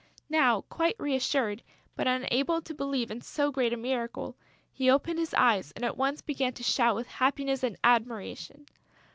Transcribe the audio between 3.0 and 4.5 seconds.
in so great a miracle,